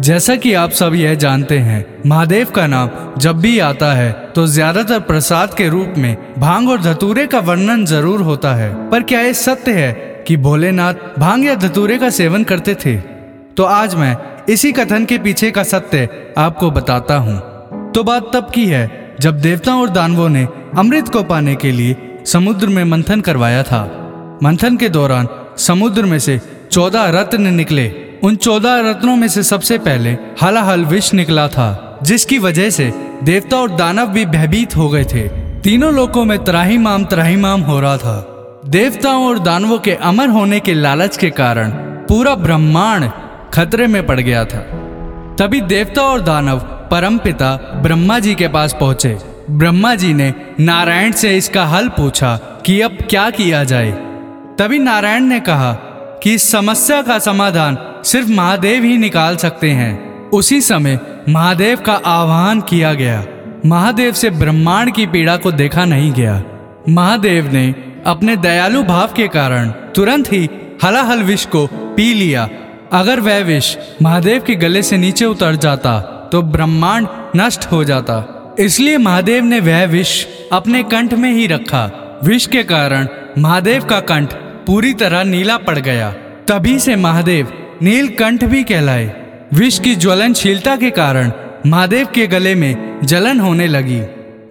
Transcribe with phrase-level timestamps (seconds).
[0.00, 4.46] जैसा कि आप सब यह जानते हैं, महादेव का नाम जब भी आता है तो
[4.46, 9.20] ज़्यादातर प्रसाद के रूप में भाँग और धतूरे का वर्णन ज़रूर होता है। पर क्या
[9.20, 9.92] ये सत्य है
[10.28, 12.96] कि भोलेनाथ भाँग या धतूरे का सेवन करते थे?
[12.96, 14.16] तो आज मैं
[14.48, 16.08] इसी कथन के पीछे का सत्य
[16.38, 17.38] आपको बताता हूँ।
[17.92, 20.46] तो बात तब की है, जब देवताओं और दानवों ने
[20.78, 23.86] अमृत को पाने के लिए समुद्र में मंथन करवाया था।
[24.42, 25.28] मंथन के दौरान
[25.58, 26.40] समुद्र में से
[26.72, 27.92] चौदह रत्न निकले।
[28.24, 32.92] उन चौदह रत्नों में से सबसे पहले हलाहल विष निकला था, जिसकी वजह से
[33.24, 35.28] देवता और दानव भी भयभीत हो गए थे।
[35.60, 38.16] तीनों लोकों में त्राहीमाम त्राहीमाम हो रहा था।
[38.66, 41.70] देवताओं और दानवों के अमर होने के लालच के कारण
[42.08, 43.10] पूरा ब्रह्मांड
[43.54, 44.58] खतरे में पड़ गया था।
[45.38, 46.58] तभी देवता और दानव
[46.90, 49.18] परमपिता ब्रह्मा जी के पास पहुँचे।
[49.50, 53.90] ब्रह्मा जी ने नारायण से इसका हल पूछा कि अब क्या किया जाए।
[54.58, 55.72] तभी नारायण ने कहा
[56.22, 61.92] कि इस समस्या का समाधान सिर्फ़ महादेव ही निकाल सकते हैं। उसी समय महादेव का
[61.92, 63.24] आह्वान किया गया।
[63.66, 66.42] महादेव से ब्रह्मांड की पीड़ा को देखा नहीं गया।
[66.88, 67.74] महादेव ने
[68.06, 70.48] अपने दयालु भाव के कारण तुरंत ही
[70.84, 72.48] हलाहल विष को पी लिया।
[72.92, 76.00] अगर वह विष महादेव के गले से नीचे उतर जाता
[76.32, 81.84] तो ब्रह्मांड नष्ट हो जाता। इसलिए महादेव ने वह विष अपने कंठ में ही रखा।
[82.24, 83.06] विष के कारण
[83.38, 84.32] महादेव का कंठ
[84.66, 86.10] पूरी तरह नीला पड़ गया।
[86.48, 89.16] तभी से महादेव नीलकंठ भी कहलाए।
[89.54, 91.32] विष की ज्वलनशीलता के कारण
[91.66, 94.02] महादेव के गले में जलन होने लगी।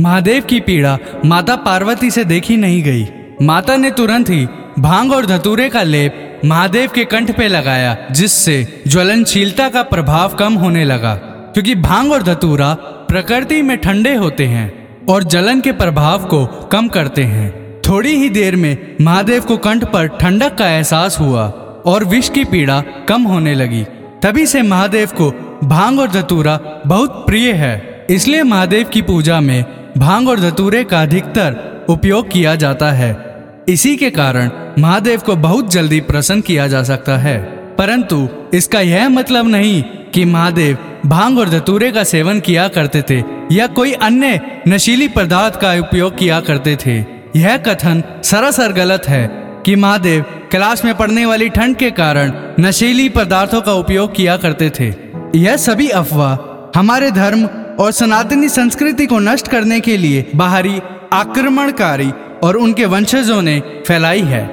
[0.00, 3.08] महादेव की पीड़ा माता पार्वती से देखी नहीं गई।
[3.42, 4.46] माता ने तुरंत ही
[4.78, 10.54] भाँग और धतूरे का लेप महादेव के कंठ पे लगाया, जिससे ज्वलनशीलता का प्रभाव कम
[10.54, 11.14] होने लगा।
[11.54, 12.74] क्योंकि भाँग और धतूरा
[13.08, 18.28] प्रकृति में ठंडे होते हैं और जलन के प्रभाव को कम करते हैं। थोड़ी ही
[18.28, 23.22] देर में महादेव को कंठ पर ठंडक का एहसास हुआ। और विष की पीड़ा कम
[23.22, 23.84] होने लगी।
[24.22, 29.64] तभी से महादेव को भाँग और धतूरा बहुत प्रिय है। इसलिए महादेव की पूजा में
[29.98, 33.34] भाँग और धतूरे का अधिकतर उपयोग किया जाता है।
[33.68, 37.42] इसी के कारण महादेव को बहुत जल्दी प्रसन्न किया जा सकता है।
[37.76, 43.22] परंतु इसका यह मतलब नहीं कि महादेव भाँग और धतूरे का सेवन किया करते थे
[43.52, 47.04] या कोई अन्य नशीली पदार्थ का उपयोग किया करते थे।
[47.36, 53.08] यह कथन सरासर गलत है। कि महादेव, क्लास में पड़ने वाली ठंड के कारण नशीली
[53.08, 54.92] पदार्थों का उपयोग किया करते थे।
[55.38, 57.44] यह सभी अफवाह हमारे धर्म
[57.80, 60.80] और सनातनी संस्कृति को नष्ट करने के लिए बाहरी,
[61.12, 62.10] आक्रमणकारी
[62.44, 64.46] और उनके वंशजों ने फैलाई है।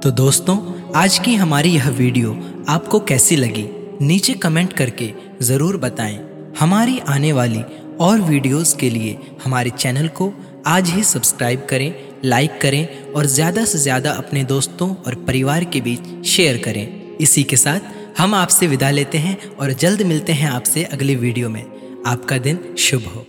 [0.00, 0.56] तो दोस्तों,
[0.96, 2.36] आज की हमारी यह वीडियो
[2.68, 3.68] आपको कैसी लगी,
[4.00, 6.18] नीचे कमेंट करके ज़रूर बताएँ।
[6.60, 7.62] हमारी आने वाली
[8.00, 10.32] और वीडियोस के लिए हमारे चैनल को
[10.66, 11.94] आज ही सब्सक्राइब करें,
[12.24, 12.86] लाइक करें
[13.16, 17.92] और ज़्यादा से ज़्यादा अपने दोस्तों और परिवार के बीच शेयर करें। इसी के साथ
[18.18, 21.64] हम आपसे विदा लेते हैं और जल्द मिलते हैं आपसे अगले वीडियो में।
[22.06, 23.26] आपका दिन शुभ हो।